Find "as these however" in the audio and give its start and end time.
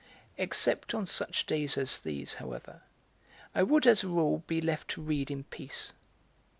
1.77-2.81